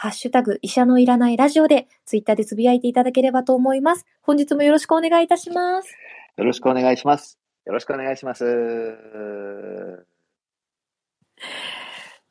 [0.00, 4.06] ハッシュタグ、医者のいらないラジオで、ツイッターでつぶやいていただければと思います。
[4.22, 5.88] 本日もよろしくお願いいたします。
[6.36, 7.36] よろしくお願いします。
[7.66, 8.44] よろしくお願いします。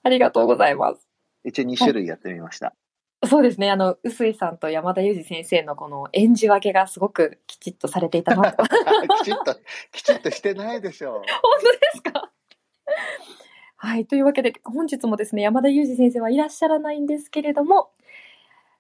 [0.02, 1.10] ありがとうございます。
[1.44, 2.68] 一応2種類やってみました。
[2.68, 2.74] は
[3.26, 3.70] い、そうですね。
[3.70, 8.64] あの、臼井さんと山田裕二先生のこの演じ分けがすごくきちっとされていたなと。
[9.24, 9.60] きちっと、
[9.92, 11.20] きちっとしてないでしょう。
[11.20, 11.26] 本
[11.60, 12.32] 当ですか？
[13.78, 14.08] はい。
[14.08, 17.92] というわけで、本日もですね、山田裕二先生はいらっしゃらないんですけれども、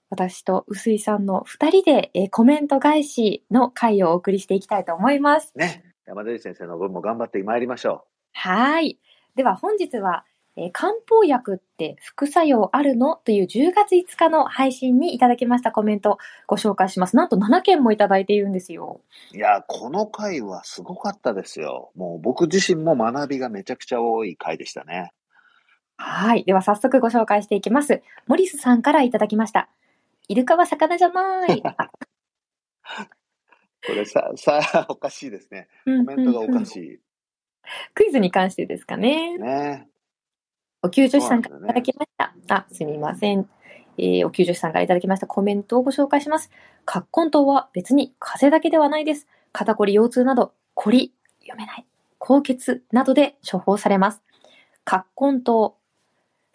[0.10, 5.52] 私と臼井さんの二人で、えー、コメント返しの回をお送りしていきたいと思います。
[5.56, 5.84] ね。
[6.08, 8.08] 山田裕二先生の分も頑張ってまいりましょう。
[8.34, 9.00] はい。
[9.36, 10.26] では本日は、
[10.58, 13.18] えー、漢方薬って副作用あるの？
[13.24, 17.16] という10月5日の配信にいただきましたコメントご紹介します。
[17.16, 19.02] なんと7件もいただいているんですよ。
[19.34, 21.92] いや、この回はすごかったですよ。
[21.96, 25.14] もう僕自身も学びがめちゃくちゃ多い回でしたね。
[25.98, 26.44] はい。
[26.44, 28.02] では早速ご紹介していきます。
[28.26, 29.70] モリスさんからいただきました。
[30.28, 31.62] イルカは魚じゃない。
[33.86, 35.68] これさ、さあ、 おかしいですね。
[35.86, 37.00] コメントがおかしい。
[37.94, 39.38] クイズに関してですかね。
[39.38, 39.88] ね
[40.84, 42.28] お給助士さんからいただきました。
[42.28, 43.50] ね、あ、すみません。
[43.98, 46.52] えー、お給助士さんからいただきましたコメントをご紹介します。
[46.86, 49.28] 葛根湯は別に風邪だけではないです。
[49.52, 51.86] 肩こり、腰痛など、こり、読めない、
[52.20, 54.22] 高血などで処方されます。
[54.86, 55.72] 葛根湯、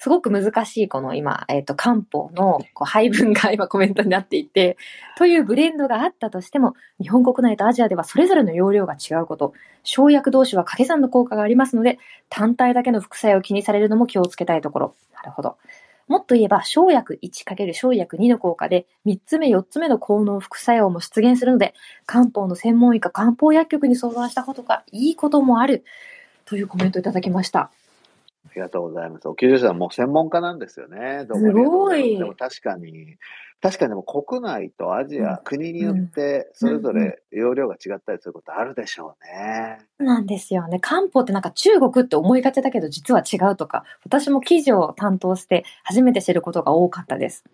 [0.03, 4.77] すごく難しいこの今、えっ、ー、と、漢方のこう配分が 今コメントになっていて、
[5.17, 9.53] というブレンドがあったとしても、日本国内とアジアではそれぞれの容量が違うこと、
[9.85, 12.01] 生薬同士は掛け算の効果がありますので、
[12.31, 14.95] 単体だけの副作用を気にされるのも気をつけたいところ。
[15.15, 15.57] なるほど。
[16.09, 21.75] もっと言えば、生薬 1× 生薬2の効果で、3つ目、4つ目の効能副作用も出現するので、
[22.07, 25.85] 漢方の専門医か漢方薬局に相談したことがいいこともある。
[26.45, 27.71] というコメントをいただきました。
[28.53, 29.29] ありがとうございます。
[29.29, 31.25] お給助さんも専門家なんですよね。
[31.27, 32.19] どうもすごい。
[32.19, 33.17] でも確かに、
[33.63, 39.79] 確かにでも国内とアジア、うん、国によってそれぞれ容量が違ったりすることあるでしょうね。
[39.99, 40.81] そうなんですよね。
[40.81, 47.45] 漢方ってなんか中国って思いがちだけど実は違うとか、私も記事を担当して初めて知ることが多かったです。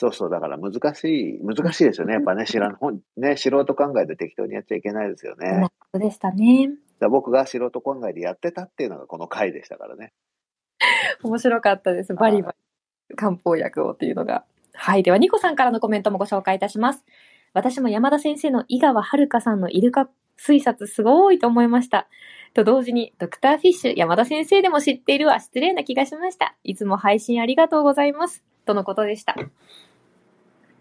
[0.00, 2.14] そうそう、だから難しい、難しいですよね。
[2.14, 2.78] やっぱね、知らん、
[3.18, 5.68] ね、素人考えで適当にやっちゃいけないですよね。
[5.92, 6.70] そうでしたね。
[7.10, 10.14] 僕が素人考えでやってたっていうのがこの回でしたからね。
[11.22, 12.14] 面白かったです。
[12.14, 12.54] バリバ
[13.10, 14.46] リ漢方薬をっていうのが。
[14.72, 15.02] はい。
[15.02, 17.04] では、ニコさんからのコメントもご紹介いたします。
[17.52, 22.08] 私も山田先生の井川遥さんのイルカ推察すごいと思いました。
[22.54, 26.56] と同時に、ドクターフィッシュ山田先生でも知っているは失礼な気がしました。
[26.64, 28.42] いつも配信ありがとうございます。
[28.64, 29.36] とのことでした。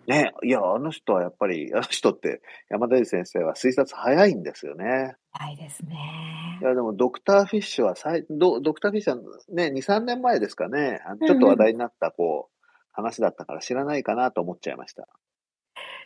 [0.09, 5.15] ね、いや、あの人はやっぱり、 あの人って山田先生は推察早いんですよね。
[5.31, 6.59] 早いですね。
[6.61, 15.07] いや、でもドクターフィッシュは最、ドドクターフィッシュはね、2、3年前ですかね、ちょっと話題になった、こう、話だったから知らないかなと思っちゃいました。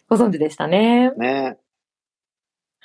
[0.10, 1.12] ご存知でしたね。
[1.12, 1.58] ね。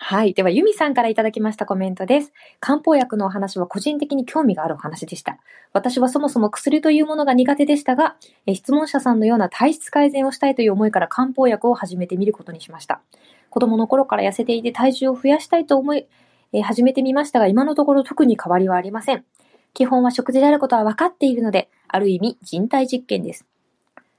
[0.01, 0.33] はい。
[0.33, 2.33] では、ユミさんからいただきましたコメントです。
[2.61, 5.39] 漢方薬のお話は個人的に興味があるお話でした。
[5.73, 8.15] 私はそもそも薬というものが苦手でしたが、
[8.55, 13.01] 質問者さんのような体質改善をしたいという思いから漢方薬を始めてみることにしました。
[13.51, 16.07] 子供の頃から痩せていて体重を増やしたいと思い、
[16.53, 19.25] え始めてみましたが、今のところ特に変わりはありません。
[19.75, 23.47] 基本は食事であることは分かっているので、ある意味人体実験です。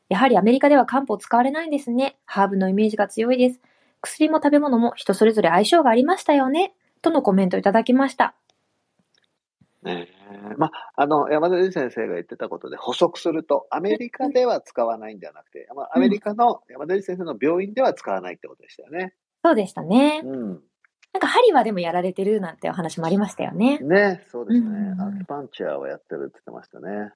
[0.09, 2.17] やはりアメリカでは漢方使われないんですね。
[2.25, 3.61] ハーブのイメージが強いです。
[4.01, 6.73] 薬も食べ物も人それぞれ相性がありましたよね。
[7.01, 8.35] とのコメントいただきました。
[9.85, 19.13] えー、まあ、あの、山田先生が言ってたことで補足すると、アメリカでは使わないんではなくて、まあ、アメリカの山田先生の病院では使わないってことでしたよね。
[19.43, 20.21] そうでしたね。
[20.25, 20.61] うん。
[21.13, 23.79] なんか針はでもやられてるなんてお話もありましたよね。
[23.79, 24.95] ね、そうですね。
[24.99, 27.11] アクパンチャーをやってるって言ってましたね。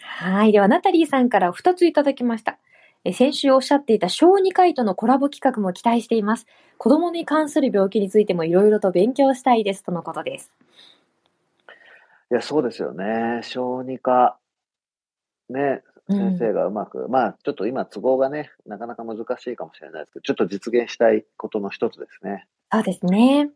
[0.00, 0.52] はい。
[0.52, 2.58] では、ナタリーさんから2ついただきました。
[3.04, 6.46] え先週おっしゃっていた小児科医とのコラボ企画も期待しています。
[6.78, 10.52] 子供に関する病気についてもいろいろと勉強したいですとのことです。
[12.30, 13.40] いや、そうですよね。
[13.42, 14.38] 小児科、
[15.50, 22.46] ね、先生がうまく、うん、まあ、ちょっと今都合がね、なかなか難しいかもしれないですけど、ちょっと実現したいことの一つですね。
[22.72, 23.50] そうですね。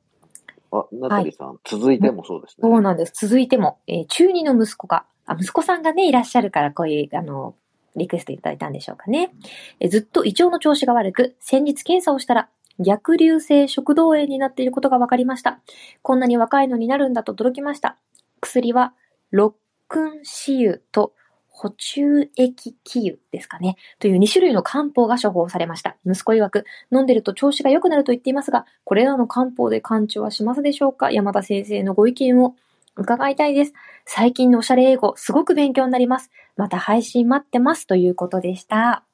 [0.72, 2.69] あ、ナタリさん、はい、続いてもそうですね。
[2.69, 3.12] そうなんです。
[3.14, 7.54] 続いても、えー、中二の息子が、あ、息子さんがね、いらっしゃるから、こういう、あの、
[7.96, 9.32] リクエストいただいたんでしょうかね。
[9.81, 12.48] えずっと胃腸の調子が悪く、先日検査をしたら、
[12.78, 15.60] 逆流性食道炎になっていることが分かりました。
[16.02, 17.96] こんなに若いのになるんだと驚きました。
[18.40, 18.93] 薬は、
[19.31, 19.52] ロッ
[19.88, 21.14] クンシ油と
[21.48, 23.76] 補充液気油ですかね。
[23.99, 25.96] という2種類の漢方が処方されました。
[26.04, 31.10] 息子曰く、飲んでると調子が良くなると言っていますが、これらの漢方で完治はしますでしょうか？
[31.10, 32.56] 山田先生のご意見を
[32.96, 33.72] 伺いたいです。
[34.04, 36.31] 最近のおしゃれ英語、すごく勉強になります。
[36.56, 37.87] また配信待ってます。
[37.87, 39.04] ということでした。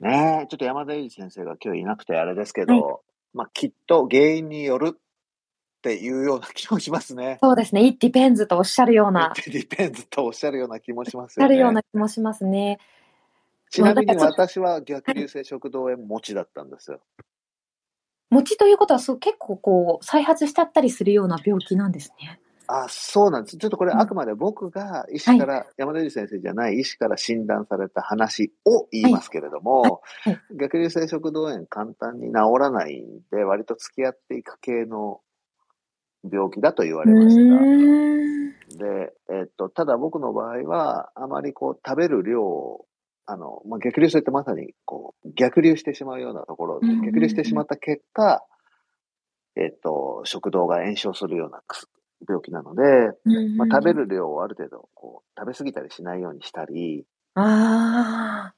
[0.00, 3.02] ねえ、ちょっと山田裕二先生が今日いなくてあれですけど、
[3.32, 5.00] まあきっと原因によるっ
[5.82, 7.38] ていうような気もしますね。
[7.42, 7.86] そうですね。
[7.86, 11.74] it depends とおっしゃるような、ディペンズとおっしゃるような気もしますおっしゃるようよね。
[11.76, 12.78] な気もしますね。
[13.70, 17.00] ちなみに私は逆流性食道炎持ちだったんですよ。
[18.30, 22.40] 餅ということはそう結構こう再発しちゃったりするような病気なんですね。
[22.70, 23.56] あ、そうなんです。
[23.56, 24.00] ちょっとこれうん。
[24.00, 30.34] あくまで僕が医師から、山田裕二先生じゃない医師から診断された話を言いますけれども、はい。
[30.34, 35.20] は逆流性食道炎簡単に治らないんで、割と付き合っていく系の
[36.30, 38.84] 病気だと言わうれました。
[38.84, 42.86] で、えっと、ただ僕の場合は、あまりこう食べる量を、
[43.26, 48.42] あの、まあ、逆流性ってまさにこう逆流してしまうようなところ逆流してしまった結果、
[49.56, 51.62] えっと、食道が炎症するような
[52.28, 52.82] 病気なので、
[53.56, 58.52] まあ、食べる量をある程度こう食べ過ぎたりしないようにしたり、あ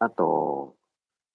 [0.00, 0.74] あと、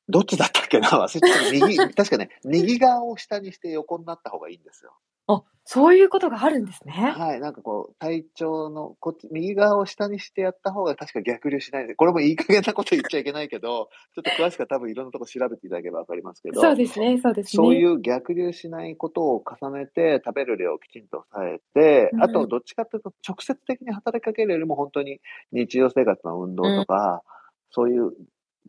[0.09, 1.51] どっちだったっけな忘れちゃった。
[1.51, 4.93] 右、確かね、右側を下にして横になった方がいいんですよ。
[5.27, 5.33] あ。
[5.33, 6.93] あ、そういうことがあるんですね。
[6.93, 17.63] はい、なんかこう、体調の、こっち、右側を下にしてやった方が確か逆流しないで、これもいい加減なこと言っちゃいけないけど、 ちょっと詳しくは多分いろんなとこ調べていただければわかりますけど、そうですね、そうですね。
[17.63, 25.19] そういう逆流しないことを重ねて、食べる量をきちんと抑えて、うんあと、どっちかというと、直接的に働きかけるよりも、本当に
[25.51, 27.23] 日常生活の運動とか、
[27.69, 28.13] そういう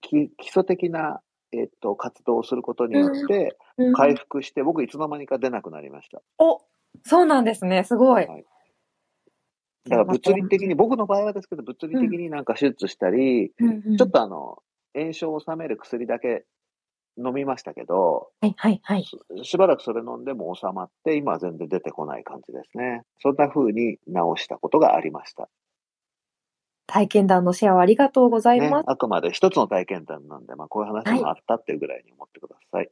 [0.00, 1.20] き基礎的な、
[1.58, 6.22] えっと、活動をすることによって、うん回復して、僕いつの間にか出なくなりました。
[6.38, 6.60] お、
[7.04, 7.82] そうなんですね。
[7.82, 8.26] すごい。
[8.26, 8.44] はい
[9.86, 14.62] だから物理的に、僕の場合はですけど、物理的になんか手術したり、うんうんちょっとあの、
[14.94, 16.46] 炎症を治める薬だけ
[17.18, 19.04] 飲みましたけど、はい、はい、はい。
[19.04, 23.02] ししばらくそれ飲んでも収まって、今は全然出てこない感じですね。
[23.20, 25.48] そんな風に治したことがありました。
[26.86, 32.90] 体験談のシェアをありがとうございねます。、あくまで一つの体験談なんで、まあこういう話もあったっていうぐらいに思ってください。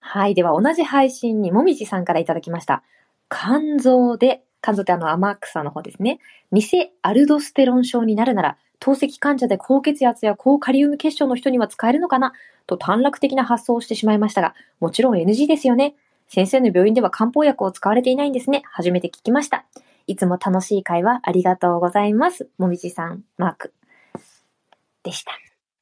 [0.00, 0.34] はい。
[0.34, 2.82] では、同じ配信にもみじさんからいただきました。
[3.30, 6.18] 肝臓で、肝臓ってあの天草の方ですね。
[6.52, 6.62] 偽
[7.02, 12.32] アルドステロン症になるなら、透析患者で高血圧や高カリウム血症の人には使えるのかな？
[12.66, 15.94] と短絡的な発想をしてしまいましたが、もちろん NG ですよね。
[16.28, 18.62] 先生の病院では漢方薬を使われていないんですね。
[18.66, 19.64] 初めて聞きました。
[20.06, 22.48] いつも楽しい会話ありがとうございます。
[22.58, 23.74] もみじさん、マーク。
[25.02, 25.32] でした。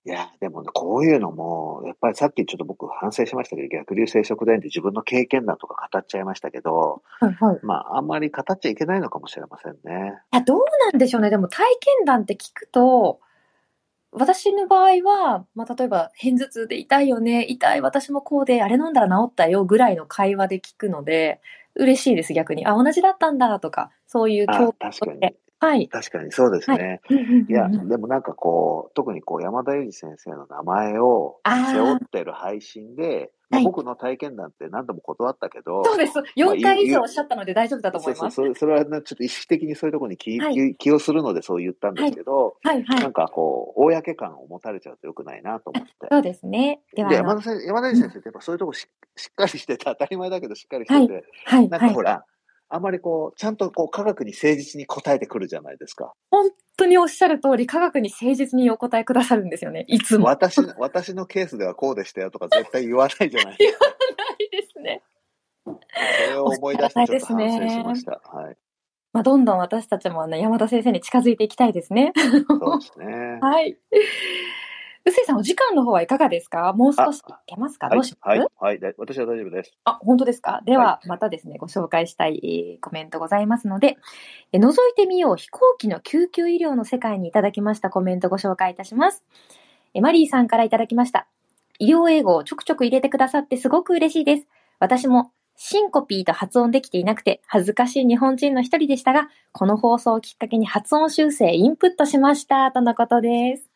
[0.07, 7.59] いや、でもね、こういうのも、やっぱりさっきちょっと僕反省しましたけど、逆流性食道炎って自分の経験談とか語っちゃいましたけど、はいはい。
[7.63, 10.15] まあ、あんまり語っちゃいけないのかもしれませんね。
[10.33, 11.29] いや、どうなんでしょうね。
[11.29, 11.67] でも体
[11.99, 13.21] 験談って聞くと、
[14.13, 21.41] 私の場合は、まあ、例えば、片頭痛で痛いよね、痛い、私もこうで、あれ飲んだら治ったよ、ぐらいの会話で聞くので、
[21.81, 22.67] 嬉しいです、逆に。
[22.67, 25.35] あ、同じだったんだ、とか、そういうあ共確かに。
[25.59, 25.89] はい。
[25.89, 27.01] 確かにそうですね。
[27.49, 31.41] いや、でもなんかこう、特にこう、山田裕二先生の名前を
[31.73, 36.17] 背負ってる配信で、まあはい僕の体験談って何度も断ったけど、そうです。
[36.17, 38.35] まあ4回以上おっしゃったので大丈夫だと思そうそう、います。
[38.37, 43.13] それそれはね、ちょっと意識的にそういうところに気,、はい気気をするのでそう言ったんですけど、はい、はいなん。
[43.13, 45.93] かこう、公感を持たれちゃうと良くないなと思って。
[46.11, 46.81] そうですね。
[46.95, 52.03] では、山田先生、山田先生ってやっぱそういうとこししっかりしてて、当たり前だけどしっかりしてて、はい、はいなんかほ。
[52.03, 52.25] ら、
[52.71, 56.15] あんまりこう、ちゃんとこう、科学に誠実に答えてくるじゃないですか。
[56.31, 59.85] 本当におっしゃる通り、科学に誠実にお答えくださるんですよね。
[59.89, 60.27] いつも。
[60.27, 63.87] な私、私のケースではこうでしたよとか絶対言わないじゃないですか。
[64.41, 65.03] いですね。
[65.65, 65.79] そ
[66.31, 68.21] れを思い出してちょっと反省しました。
[68.25, 68.57] はい。
[69.13, 72.13] まあ、どんどん私たちもあの山田先生に近づいていきたいですね。
[72.17, 73.39] そうですね。
[73.43, 73.77] はい。
[75.05, 76.73] うせいさん、お時間の方はいかがですか？
[76.75, 77.87] もう少しいけますか？
[77.87, 79.73] はいどうし、ます、はい、はい、で私は大丈夫です。
[79.85, 80.61] あ、本当ですか？
[80.67, 83.97] では、またですね、ご紹介したい、えーコメントございますので、
[84.53, 89.25] え覗いてみよう飛行機の救急医療の世界にいただきましたコメントご紹介いたします。
[89.95, 91.27] えマリーさんからいただきました。
[91.79, 94.47] 医療英語をちょくちょく入れてくださってすごく嬉しいです。
[94.79, 103.70] 私もシンコピーと発音できていなくて恥ずかしい日本人の一人でしたが、この放送をきっかけに発音修正インプットしました、とのことです。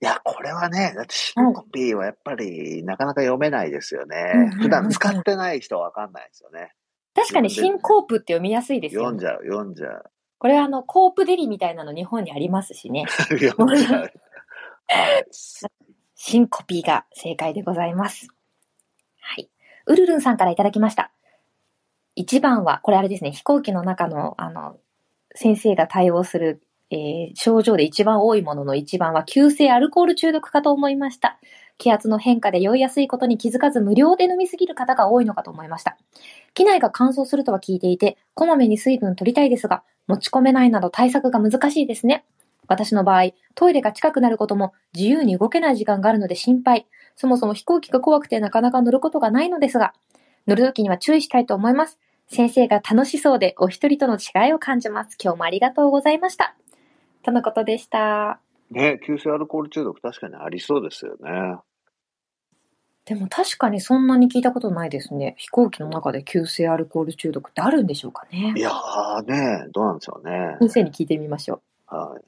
[0.00, 4.50] いや、これはね、だってシンコピーはやっぱりなかなか読めないですようんねうんうん。
[4.62, 6.74] 普段使ってない人はわかんないですよね。
[7.14, 9.16] 確かにシンコープって読みやすいですよね。
[9.16, 10.10] 読んじゃう、読んじゃう。
[10.38, 13.06] これはあの、コープデリみたいなの日本にありますしね。
[13.40, 14.00] 読んじゃう。
[14.02, 14.12] はい。
[16.14, 18.28] シンコピーが正解でございます。
[19.20, 19.50] はい。
[19.86, 21.10] ウルルンさんからいただきました。
[22.16, 24.78] 1番は、これあれですね、飛行機の中の、あの、
[25.34, 31.38] 先生が対応する、えー症状で一番多いものの1番は、急性アルコール中毒かと思いました。
[31.78, 35.96] 気圧の変化で酔いやすいことに気づかず無料で飲みすぎる方が多いのかと思いました。
[36.54, 42.24] 機内が乾燥するとは聞いていて、こまめに水分取りたいですが、持ち込めないなど対策が難しいですね。
[42.68, 46.86] 私の場合、トイレが近くなることも自由に動けない時間があるので心配。
[47.14, 49.92] そもそも飛行機が怖くてなかなか乗ることがないのですが、
[50.46, 51.98] 乗るときには注意したいと思います。
[52.28, 55.16] 先生が楽しそうでお一人との違いを感じます。
[55.22, 56.56] 今日もありがとうございました。
[57.26, 58.38] とのことでした。
[58.70, 61.58] ね、急性アルコール中毒確かにありそうですよね。
[63.04, 65.34] でも確かにそんなに聞いたことないですね。
[65.36, 68.60] 飛行機の中で急性アルコール中毒ってあるんでしょうかねい。
[68.60, 70.56] やーね、どうなんでしょうね。
[70.60, 71.96] 先生に聞いてみましょう。
[71.96, 72.22] はい。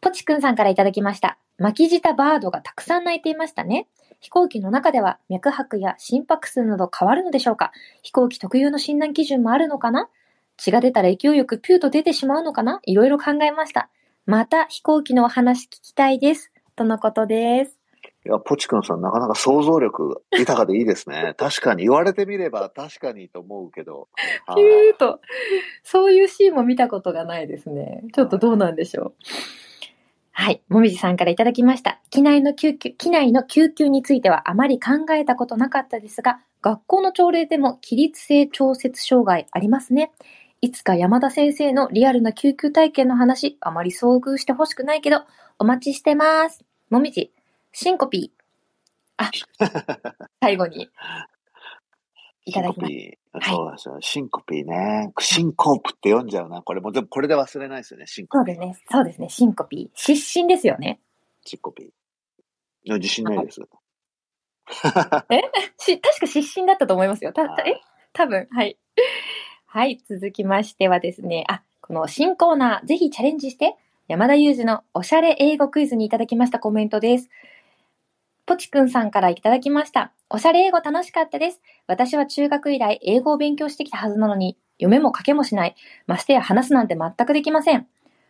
[0.00, 1.38] ポチくんさんからいただきました。
[1.58, 3.86] 巻き舌バードがたくさん鳴いていましたね。
[4.18, 7.70] 飛行機の中では脈拍や心拍数など変わるのでしょうか
[8.02, 10.08] 飛行機特有の診断基準もあるのかな
[10.56, 12.80] 血が出たら勢いよくピューと出てしまうのかな？
[12.84, 13.90] いろいろ考えました。
[14.26, 16.52] また飛行機のお話聞きたいです。
[16.76, 17.78] とのことです。
[18.26, 21.34] いや、ポチ君さん、なかなか想像力豊かでいいですね。
[21.38, 24.08] 確かに、言われてみれば確かにと思うけど。
[24.46, 25.20] はいピューと。
[25.82, 28.02] そういうシーンも見たことがないですね。
[28.14, 29.14] ちょっとどうなんでしょう。
[30.32, 30.62] はい。
[30.68, 32.00] もみじさんからいただきました。
[32.10, 40.12] 機内の救急、機内の救急についてはあまり考えたことなかったですが、学校の朝礼でも起立性調節障害ありますね。
[40.64, 45.20] いつか山田先生のリアルな救急体験の話、あまり遭遇してほしくないけど、
[45.58, 46.64] お待ちしてます。
[46.88, 47.34] もみじ、
[47.72, 48.44] シンコピー。
[49.18, 49.30] あ、
[50.40, 50.88] 最後に、
[52.46, 52.88] いただきました。
[52.88, 52.96] シンコピー。
[52.96, 53.98] はいそうですよ。
[54.00, 55.12] シンコピーね。
[55.18, 56.62] シンコープって読んじゃうな。
[56.62, 58.06] これも、でもこれで忘れないですよね。
[58.06, 58.54] シンコピー。
[58.54, 58.84] そうですね。
[58.90, 59.28] そうですね。
[59.28, 59.98] シンコピー。
[60.00, 61.00] 失神ですよね。
[61.44, 61.86] シンコピー。
[61.88, 61.90] い
[62.84, 63.60] や自信ないです。
[65.76, 67.34] し、確か失神だったと思いますよ。
[67.34, 67.82] た、たえ？
[68.14, 68.78] 多分、はい。
[69.74, 73.74] はい、続きましてはですね、あ、この新コーナー、ぜひチャレンジして、
[74.06, 77.28] 山田裕二のおしゃれ英語クイズにいただきましたコメントです。
[78.46, 80.12] ポチくんさんからいただきました。
[80.30, 81.60] おしゃれ英語楽しかったです。
[81.88, 85.74] 私は中学以来英語を勉強してきたはずなのに、読めも書けもしない。
[86.06, 87.88] ましてや話すなんて全くできません。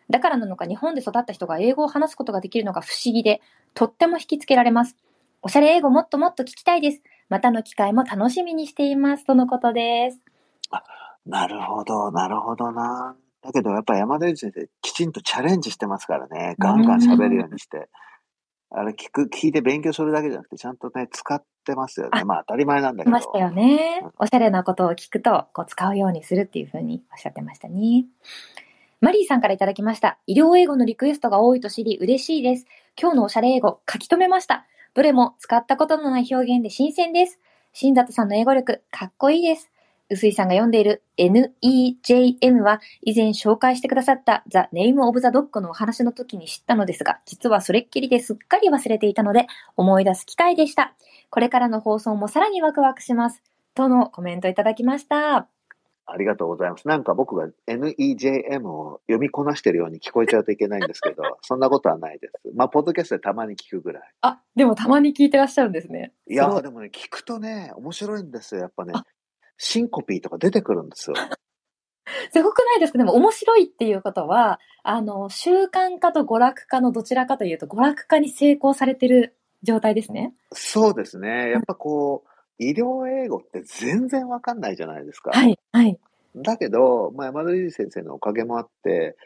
[0.09, 3.43] だからなのか日本で育った人が英語を話すことができるのが不思議で、
[3.75, 4.97] とっても引きつけられます。
[5.43, 7.03] おしゃれ英語もっともっと聞きたいです。
[7.29, 9.27] またの機会も楽しみにしています。
[9.27, 10.21] とのことです。
[11.27, 13.17] なるほど、なるほどな。
[13.43, 16.55] だけどやっぱ山田裕二先生、きちんとチャレンジしてますからね。
[16.59, 17.89] ガンガン喋るようにして。
[18.71, 22.21] あれ聞く、聞いて勉強するだけじゃなくて、ちゃんとね、使ってますよね。
[22.21, 23.11] あまあ当たり前なんだけど。
[23.11, 24.03] いましたよね。
[24.19, 28.07] おしゃれなことを聞くと、こう使うようにするっていうふうにおっしゃってましたね。
[29.01, 30.19] マリーさんからいただきました。
[30.27, 32.67] 医療英語のリクエストが多いと知り嬉しいです。
[33.01, 34.67] 今日のおしゃれ英語書き留めました。
[34.95, 37.39] どれも使ったことのない表現で新鮮です。
[37.73, 39.71] 新里さんの英語力、かっこいいです。
[40.11, 49.47] 臼井さんが読んでいる NEJM は以前紹介してくださった The Name of the Dog のお話の時に知ったのですが、実はそれっきりですっかり忘れていたので
[49.77, 50.95] 思い出す機会でした。
[51.31, 53.43] これからの放送もさらにワクワクします。
[53.75, 55.49] とのコメントいただきました。
[56.07, 56.87] ありがとうございます。
[56.87, 62.35] なんか僕が NEJM を読みこなしてるように聞こえちゃうといけないんですけど、 そんなことはないです。
[62.55, 64.03] まあ、ポッドキャストでたまに聞くぐらい。
[64.21, 66.13] あ、でもたまに聞いてらっしゃるんですね。
[66.29, 68.61] いやでもね、聞くとね、面白いんですよ。
[68.61, 69.07] やっぱねあ、
[69.57, 71.17] シンコピーとか出てくるんですよ。
[72.33, 72.99] すごくないですか？
[72.99, 80.35] でも面白いっていうことは、あの、習慣化と娯楽化のどちらかというと、娯楽化に成功されてる状態ですね。
[80.53, 81.51] そうですね。
[81.51, 85.31] やっぱこう、医療英語って全然わかんないじゃないですか。
[85.31, 85.99] はい、はい。
[86.37, 89.17] だけど、まあ、山田裕二先生のおかげもあって、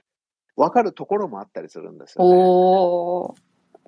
[0.56, 2.30] わかるところもあったりするんですよね。
[2.36, 3.34] おー。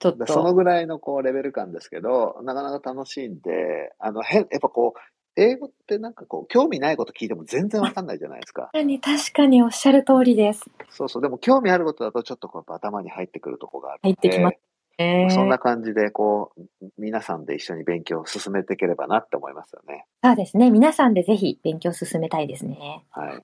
[0.00, 0.54] ちょっだそのと。
[0.54, 5.00] ぐらいのこうレベル感ですけど、なかなか楽しいんで、あの、変、やっぱこう、
[5.36, 8.70] 英語ってなんかこう、興味ないこと聞いても全然わかんないじゃないですか。
[8.72, 10.64] 確かに、確かにおっしゃる通りです。
[10.90, 11.22] そうそう。
[11.22, 14.58] でも興味あることだとちょっとこう頭に入ってくるとこがある入ってきます
[14.98, 15.28] ね。
[15.30, 20.06] そんな感じでこう、皆さんで一緒に勉強を進めていければなって思いますよね。
[20.22, 20.70] そうですね。
[20.70, 23.04] 皆さんでぜひ勉強進めたいですね。
[23.10, 23.42] はい。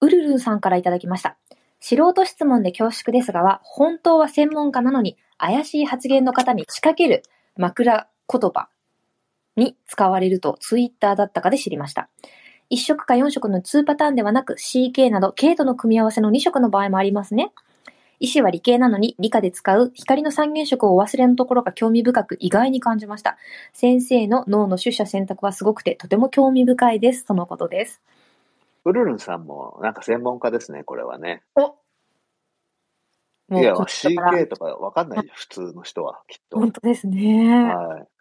[0.00, 1.36] ウルルンさんからいただきました。
[1.78, 7.22] 素人質問で恐縮ですがは、本当は専門家なのに、怪しい発言の方に仕掛ける
[7.56, 8.68] 枕言葉
[9.56, 12.08] に使われるとツイッターだったかで知りました。
[12.70, 17.52] 1色か4色の2パターンではなく CK など軽度の組み合わせの2色の場合もありますね。
[18.18, 23.36] 医師は理系なのに理科で使う光の三原色をお忘れのところが興味深く意外に感じました。
[23.72, 27.24] 先生の脳の取捨選択はすごくてとても興味深いです。
[27.24, 28.00] とのことです。
[28.84, 31.42] ウルルンさんもなんか専門家ですね、これはね。
[31.56, 31.74] お
[33.48, 36.58] もいや、CK とかわかんないじゃん、普通の人は、きっと。
[36.58, 37.64] 本当ですね。
[37.64, 38.11] はい。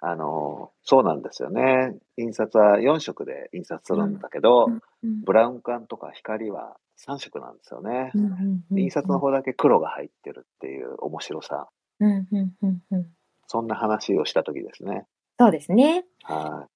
[0.00, 1.96] あの、そうなんですよね。
[2.16, 4.80] 印刷は4色で印刷するんだけど、うん
[5.24, 8.10] ブラウン管とか光は3色なんですよね。
[8.14, 11.68] うんうんうん印刷の方だけ黒が入ってるっていう面白さ。
[12.00, 13.06] うんうんうんうん
[13.46, 15.06] そんな話をした時ですね。
[15.38, 16.04] そうですね。
[16.24, 16.66] は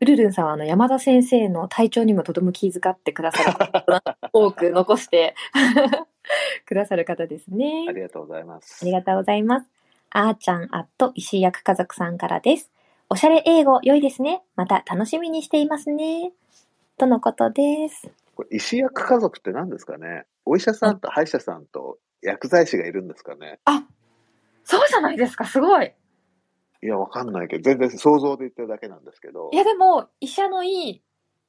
[0.00, 5.34] ウルルンさんはあの山田先生の体調にもとても気遣ってくださる方多く残して
[6.64, 7.88] くださる方ですねい。
[7.90, 7.92] あ。
[7.92, 8.82] りがとうございます。
[8.82, 9.79] ありがとうございます。
[10.12, 12.70] あーちゃんアット石井役家族さんからです。
[13.08, 14.42] おしゃれ英語良いですね。
[14.56, 16.32] また楽しみにしていますね。
[16.98, 18.10] とのことです。
[18.34, 23.84] これ医師薬家族って何ですかねお医者さんと歯医者さんと薬剤師がいるんですかねあ、
[24.64, 25.44] そうじゃないですか。
[25.44, 25.92] すごい。
[26.82, 29.56] いや、わかんないけど、全然想像で言ってるだけなんですけどい。
[29.56, 31.02] やでも、医者の医、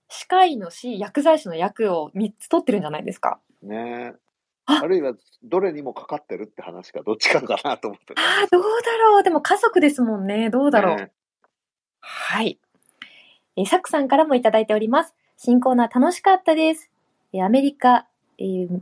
[0.07, 3.39] 歯科医の師、薬剤師の薬を3つ取ってるんじゃないですか。
[3.63, 4.13] ね
[4.65, 5.13] ああるいは、
[5.43, 8.13] どれにもかかってるって話か、どっちかかなと思って。
[8.15, 9.23] ああ、どうだろう。
[9.23, 10.49] でも家族ですもんね。
[10.49, 10.95] どうだろう。
[10.97, 11.11] ね
[11.99, 12.59] はい。
[13.57, 15.15] えーサックさんからもいただいております。
[15.37, 16.89] 新コーナー楽しかったです。
[17.33, 18.81] えーアメリカ、えー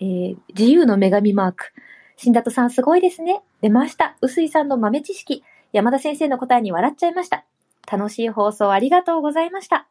[0.00, 1.72] えー自由の女神マーク。
[2.16, 3.42] 新里さんすごいですね。
[3.60, 4.16] 出ました。
[4.20, 5.42] 臼井さんの豆知識。
[5.72, 7.44] 山田先生の答えに笑っちゃいました。
[7.90, 9.88] 楽しい放送ありがとうございました。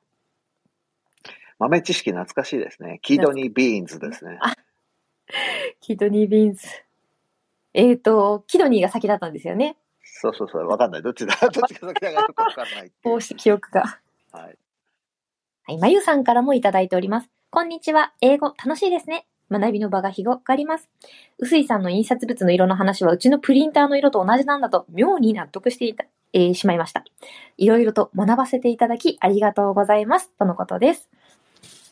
[1.57, 2.99] 豆知識懐かしいですね。
[3.01, 4.37] キードニービーンズですね。
[5.81, 6.67] キドニービーンズ。
[7.73, 9.77] えっ、と、キドニーが先だったんですよね。
[10.01, 11.01] そうそうそう、わかんない。
[11.01, 11.35] どっちだ？
[11.41, 13.99] どっちが先だかわかんないこ うして記憶が。
[14.31, 14.57] はい。
[15.63, 17.29] はい、まゆさんからもいただいております。
[17.51, 18.13] こんにちは。
[18.21, 19.27] 英語楽しいですね。
[19.51, 20.89] 学びの場が広がります。
[21.39, 27.03] 臼井さんの印刷物の色の話はうちのプリンターの色と同じなんだと妙に納得していた、えーしまいました。
[27.57, 30.31] いろいろと学ばせていただきありがとうございます。
[30.37, 31.09] とのことです。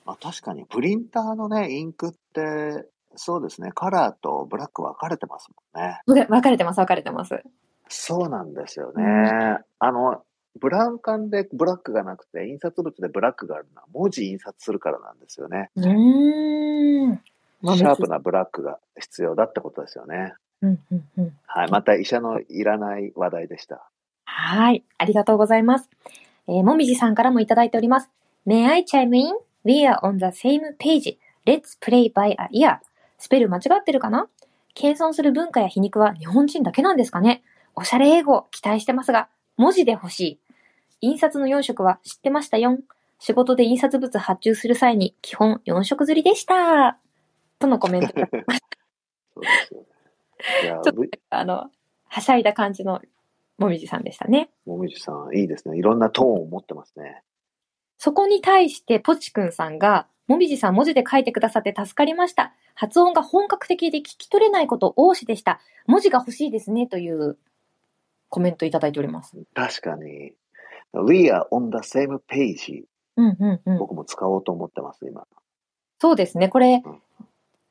[0.05, 6.01] まあ、確かに、プリンターのね、インクって、そうですね、カラーとブラック分かれてますもんね。
[6.07, 7.41] わ分かれてます、分かれてます。
[7.89, 9.03] そうなんですよね。
[9.03, 10.23] うんあの、
[10.59, 15.69] ブラウン管でブラックがなくて、印刷物でブラックがあるのは、文字印刷するからなんですよね。
[15.75, 17.21] うーん。
[17.75, 20.33] シャープなブラックが必要だってことですよね。
[20.61, 21.37] うんうんうん。
[21.45, 21.71] はい。
[21.71, 23.89] また医者のいらない話題でした。
[24.25, 24.83] はい。
[24.97, 25.89] ありがとうございます。
[26.47, 28.09] えーもみじさんからもいただいております。
[28.45, 29.33] May I chime in?
[29.63, 31.17] We are on the same page.
[31.45, 32.79] Let's play by a ear.
[33.17, 34.27] スペル間違ってるかな？
[34.73, 37.43] 謙遜する文化や皮肉は日本人だけなんですかね？
[37.75, 40.39] おしゃれ英語期待してますが、文字で欲しい。
[41.01, 42.77] 印刷の4色は知ってましたよ。
[43.19, 46.97] 仕事で印刷物発注する際に基本4色刷りでした。
[47.59, 48.13] とのコメント。
[49.33, 49.87] そうですよね。
[50.63, 51.71] いや ちょっ、とあの、
[52.05, 53.01] はしゃいだ感じの
[53.57, 54.49] もみじさんでしたね。
[54.65, 55.77] もみじさん、いいですね。
[55.77, 57.23] いろんなトーンを持ってますね。
[57.97, 62.53] そこに対して、ポチくんさんが、もみじさん文字で書いてくださって助かりました。
[62.75, 65.59] 発音が本格的で聞き取れないこと多しでした。
[65.87, 67.37] 文字が欲しいですね、という
[68.29, 69.37] コメントいただいております。
[69.53, 70.33] 確かに。
[70.93, 72.83] We are on the same page.
[73.15, 73.77] うんうんうん。
[73.79, 75.25] 僕も使おうと思ってます、今。
[75.99, 76.49] そうですね。
[76.49, 77.01] これうん、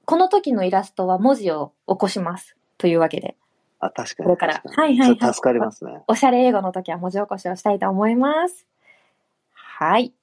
[0.05, 2.57] この時のイラストは文字を起こします。
[2.79, 3.37] というわけで、
[3.81, 4.25] あ、確かに。
[4.25, 6.03] これからはいはいはい助かりますね。
[6.09, 8.67] おしゃれ英語の時は文字起こしをしたいと思います。
[9.53, 10.15] はい。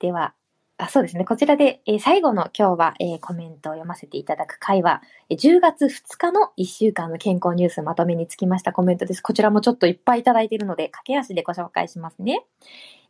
[0.00, 0.34] では、
[0.80, 1.24] あそうですね。
[1.24, 9.20] こちらで、えー最後の今日は、えーコメントを読ませていただく回は、えー10月2日の1週間の健康ニュースまとめにつきましたコメントです。
[9.20, 12.44] こちらもちょっといっぱいいただいているので、駆け足でご紹介しますね。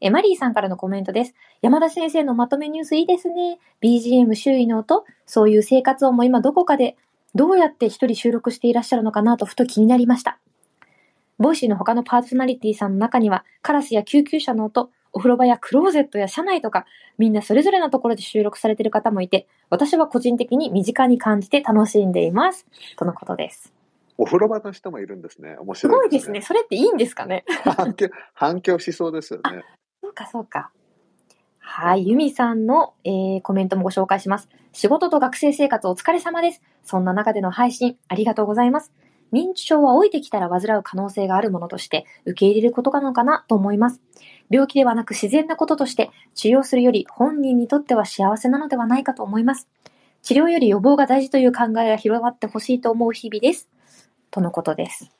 [0.01, 1.35] えーマリーさんからのコメントです。
[1.61, 3.59] 山田先生のまとめニュースいいですね。
[3.83, 6.97] BGM 周囲の音、そういう生活音も今どこかで
[7.35, 10.39] どうやって一人収録していらっしゃるのかなとふと気になりました。
[11.39, 22.67] Voicy の他のパーソナリティさんの中には、カラスや救急車の音、お風呂場やクローゼットや車内とか、みんなそれぞれのところで収録されている方もいて、私は個人的に身近に感じて楽しんでいます。
[22.97, 23.73] とのことです。
[24.17, 25.57] お風呂場の人もいるんですね。
[25.59, 26.43] 面白いごいですね。。
[26.43, 27.45] それっていいんですかね？
[27.65, 29.65] 反響、反響しそうですよね。
[30.03, 30.71] そうか、そうか。
[31.59, 32.09] はい。
[32.09, 34.49] ユミさんの、えーコメントもご紹介します。
[34.73, 36.63] 仕事と学生生活お疲れ様です。
[36.83, 38.93] そんな中での配信、ありがとうございます。
[39.33, 44.01] 認知症は老いてきたら患う可能性があるものとして受け入れることなのかなと思います。
[44.51, 49.69] 病気ではなく自然なこととして治療するより本人にとっては幸せなのではないかと思います。
[50.23, 53.69] 治療より予防が大事という考えが広がってほしいと思う日々です。
[54.31, 55.11] とのことです。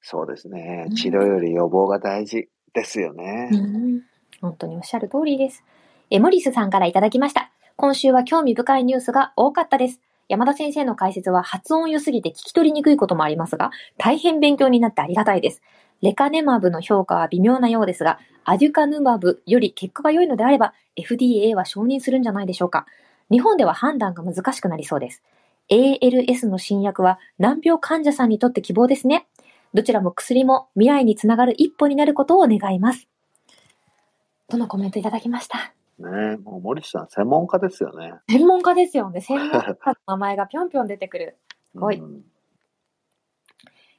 [0.00, 0.92] そうですねう。
[0.92, 3.50] ん治療より予防が大事ですよね。
[3.52, 4.02] うん
[4.40, 5.64] 本当におっしゃる通りです。
[6.10, 7.50] え、モリスさんからいただきました。
[7.76, 10.00] 今週は興味深いニュースが多かったです。
[10.28, 15.62] 山田先生の解説は発音良すぎて聞き取りにくいこともありますが、大変勉強になってありがたいです。
[16.04, 22.84] レカネマブの評価は微妙なようですが、アデュカヌマブより結果が良いのであれば、FDA は承認するんじゃないでしょうか。
[23.30, 25.22] 日本では判断が難しくなりそうです。
[25.70, 29.26] ALS の新薬は難病患者さんにとって希望ですね。
[29.72, 33.08] どちらも薬も未来につながる一歩になることを願います。
[34.50, 35.72] とのコメントいただきました？
[35.98, 38.12] ねもう森さん、専門家ですよね。
[38.28, 39.22] 専門家ですよね。
[39.24, 41.38] 専門家の名前がぴょんぴょん出てくる。
[41.72, 41.96] すごい。
[41.96, 42.24] うん、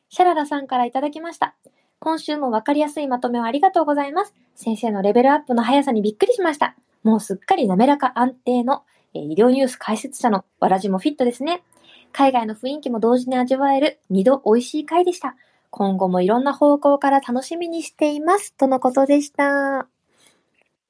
[0.10, 1.56] シャララさんからいただきました。
[2.00, 4.34] 今週もわかりやすいまとめをありがとうございます。
[4.56, 6.76] 先生のレベルアップの速さにびっくりしました。
[7.04, 11.64] もうすっかり滑らか安定の、え医療ニュース解説者のわらじもフィットですね。
[12.12, 15.36] 海外の雰囲気も同時に味わえる二度美味しい回でした。
[15.70, 18.54] 今後もいろんな方向から楽しみにしています。
[18.54, 19.88] とのことでした。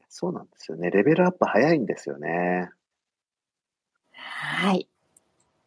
[0.10, 0.91] そうなんですよね。
[0.91, 2.70] レベルアップ早いんですよね。
[4.12, 4.88] はい。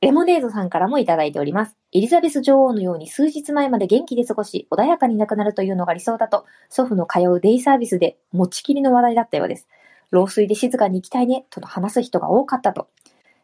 [0.01, 1.77] レモネードさんからもいただいております。
[1.92, 9.66] エリザベス女王のように数日前まで元気で過ごし、穏やかに亡くなるというのが理想だと、祖父の通うデイサービスで持ちきりの話題だったようです。
[10.11, 12.88] 老衰で静かに行きたいね、と話す人が多かったと。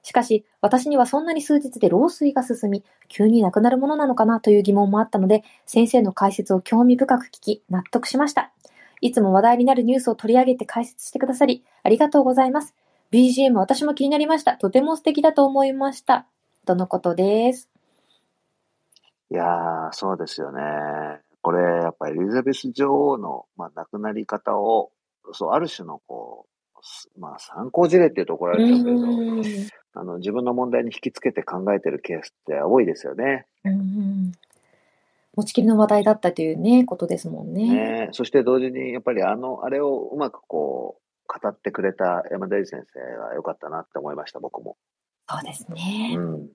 [0.03, 8.53] しかし、私にはそんなに数日で老衰が進み、急に亡くなるものなのかなという疑問もあったので、先生の解説を興味深く聞き、納得しました。
[9.01, 12.75] いつも話題になるニュースを取り上げて解説してくださり、ありがとうございます。
[13.11, 14.59] BGM 私も気になりました。
[14.59, 16.27] とても素敵だと思いました。
[16.67, 17.74] とのことです。
[19.31, 20.63] いやー、そうですよね。
[21.41, 24.93] これ、やっぱりエリザベス女王の、まあ、亡くなり方を、
[25.33, 28.99] そう、ある種のこう、まあ、参考事例っていうと怒られちゃうけど、
[29.95, 33.47] あの、自分の問題に引きつけて考えてるケースって多いですよね。
[33.65, 34.33] うん
[35.37, 38.07] 持ちきりの話題だったというね、ことですもんね。
[38.07, 44.77] ねそして同時に、やっぱりあの、あれをうまくこう、語ってくれた山田先生が良かったなって思いました、僕も。
[45.29, 46.15] そうですね。
[46.17, 46.49] うん。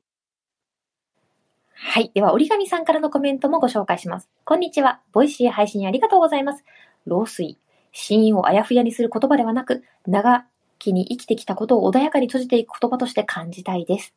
[1.82, 2.12] はい。
[2.14, 4.30] では、折り紙さんからのコメントもご紹介します。
[4.44, 5.00] こんにちは。
[5.14, 6.66] Voicy 配信ありがとうございます。
[7.06, 7.56] 老衰。
[7.94, 10.46] 死因をあやふやにする言葉ではなく、長
[10.78, 14.14] きに生きてきたことを穏やかに閉じていく言葉として感じたいです。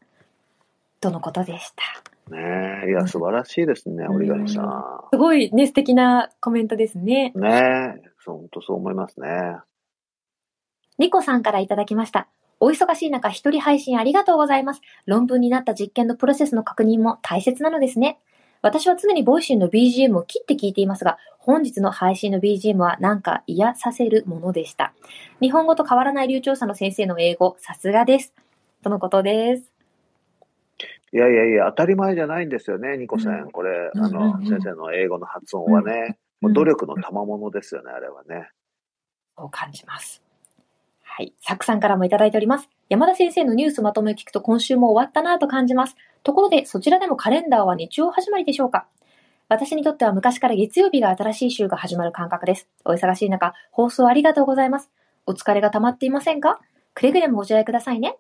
[1.01, 1.73] とのことでし
[2.27, 2.35] た。
[2.35, 4.85] ねえ、いや、素晴らしいですね、折り紙さん。
[5.13, 7.33] すごいね、素敵なコメントですね。
[7.37, 9.29] ねえ、そう、本当そう思いますね。
[10.99, 12.29] ニコさんからいただきました。
[12.65, 14.83] お忙しい中、一人配信ありがとうございます。
[15.05, 18.21] 論文になった実験のプロセスの確認も大切なのですね。
[18.63, 24.95] 私は常に Voicy の BGM を切って聞いていますが、本日の配信の BGM はなんか癒させるものでした。
[25.41, 28.33] 日本語と変わらない流暢さの先生の英語、さすがです。
[28.85, 29.73] とのことです。
[31.13, 33.43] いやいやいや、当たり前じゃないんですよね、ニコさん。
[33.43, 38.51] うん、これ、あの、先生の英語の発音はね、もう努力の賜物ですよね、あれはね。
[39.37, 40.22] そう感じます。
[41.15, 41.35] はい。
[41.43, 42.71] サクさんからもいただいております。
[42.89, 45.95] 山田先生のニュースまとめを聞くと今週も終わったなと感じます。
[46.23, 48.87] ところで、そちらでもカレンダーは日曜始まりでしょうか？
[49.51, 52.67] 私にとっては昔から月曜日が新しい週が始まる感覚です。
[52.87, 54.91] お忙しい中、放送ありがとうございます。
[55.27, 56.61] お疲れが溜まっていませんか？
[56.95, 58.17] くれぐれもご自愛くださいね。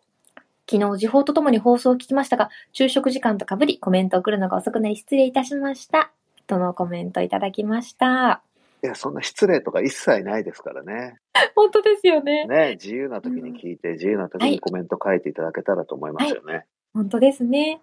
[0.70, 6.12] 昨日、時報とともに放送を聞きましたが、昼食時間とかぶり、コメントを送るのが遅くなり失礼いたしました。
[6.46, 8.42] とのコメントいただきました。
[8.85, 11.18] いや、そんな失礼とか一切ないですからね。
[11.55, 12.47] 本当ですよね。
[12.47, 16.55] ね、自由な時に聞いて、うん、自由な時にコメント書いていただけたらと思いますよね。
[16.55, 17.81] はい、本当ですね。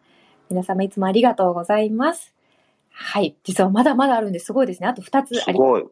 [0.50, 2.34] 皆様いつもありがとうございます。
[2.90, 3.36] はい。
[3.44, 4.88] 実はまだまだあるんですごいですね。
[4.88, 5.46] あと2つあります。
[5.46, 5.86] すごい。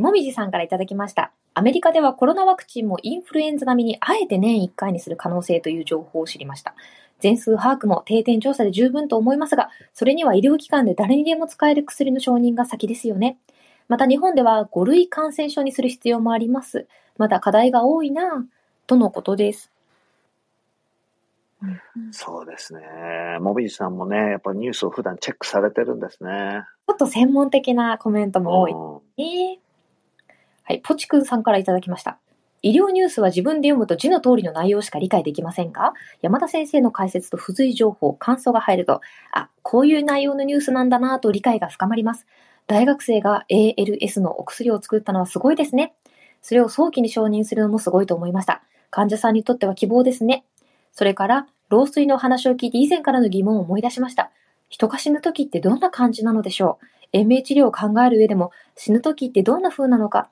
[0.00, 1.32] もみじさんからいただきました。
[1.54, 6.74] アメリカではコロナワクチンもインフルエンザ並みにあえて年1回にする可能性という情報を知りました。
[7.20, 13.38] 全数把握も定点調査で十分と思いますが、それには医療機関で誰にでも使える薬の承認が先ですよね。
[13.90, 16.86] また日本では5類感染症にする必要もあります。
[17.18, 18.46] まだ課題が多いな
[18.86, 19.72] とのことです。
[22.12, 22.80] そうですね。
[23.40, 26.62] もびじさんもね、やっぱニュースを普段チェックされてるんですね。
[26.86, 29.24] ちょっと専門的なコメントも多い。
[29.24, 29.58] えー、
[30.62, 32.20] はい、ポチくんさんからいただきました。
[32.62, 39.00] 医療ニュースは自分で読むと字の通りの内容しか理解できませんが、山田先生の解説と付随情報、感想が入ると、
[39.32, 42.28] あ、こういう内容のニュースなんだなと理解が深まります。
[42.70, 45.92] 大学生が ALS のお薬を作ったのはすごいですね。
[46.40, 48.62] それを早期に承認するのもすごいと思いました。
[48.90, 50.44] 患者さんにとっては希望ですね。
[50.92, 54.30] それから、老衰の話を聞いて以前からの疑問を思い出しました。
[54.68, 56.86] 人が死ぬ時ってどんな感じなのでしょう？
[57.10, 60.28] 延命治療を考える上でも死ぬ時ってどんな風なのか？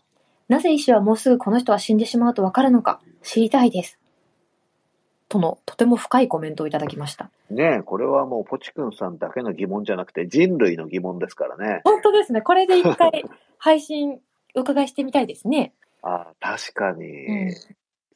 [0.46, 3.00] なぜ医師はもうすぐこの人は死んでしまうとわかるのか？
[3.24, 3.98] 知りたいです。
[5.28, 7.30] とのとても深いコメントをいただきました。
[7.50, 11.80] ねえ、これはもうポチ君さんだけの疑問じゃなくて人類の疑問ですからね。
[11.84, 12.40] 本当ですね。
[12.42, 13.24] これで一回
[13.58, 14.20] 配信
[14.54, 15.72] お伺いしてみたいですね。
[16.02, 17.54] ああ、確かに、うん。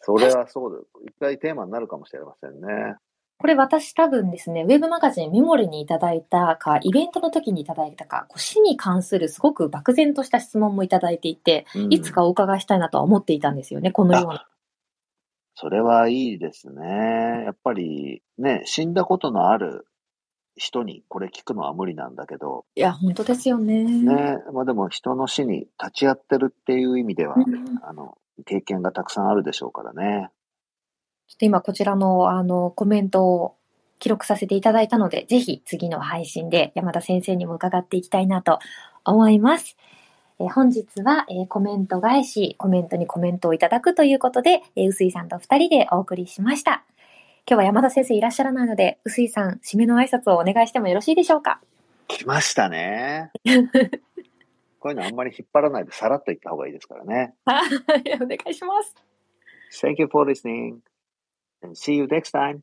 [0.00, 1.06] それはそうです。
[1.06, 2.96] 一回テーマになるかもしれませんね。
[3.38, 14.46] これ私多分ですね、ウェブマガジンメモリにいただいたか、イベントの時にいただいたか、こう死に関するすごく漠然とした質問もいただいていて、うんいつかお伺いしたいなとは思っていたんですよね、このような。
[15.62, 17.44] それはいいですね。
[17.44, 19.86] やっぱりね、死んだことのある
[20.56, 23.84] 人にこれ聞くのは無理なんだけど、いや、本当ですよね。
[23.84, 30.30] ね、まあでも人の死に立ち会ってるっていう意味では、うんあの、経験がたくさんあるでしょうからね。
[31.28, 33.54] ちょっと今こちらのあのコメントを
[34.00, 38.58] 記録させていただいたので、ぜひ次の配信で山田先生にも伺っていきたいなと
[39.04, 39.76] 思います。
[40.42, 46.84] えー本日は、えーコメント返し、コメントにコメントをいただくということで、えー、臼井さんと二人でお送りしました。
[47.48, 51.60] 今日は山田先生いらっしゃらないので、臼井さん、締めの挨拶をお願いしてもよろしいでしょうか？
[52.08, 53.30] 来ましたね。
[54.80, 57.34] こういうのあんまり引っ張らないでさらっと言った方がいいですからね。
[57.44, 57.68] はい、
[58.20, 58.94] お願いします。
[59.80, 60.78] Thank you for listening
[61.62, 62.62] and see you next time.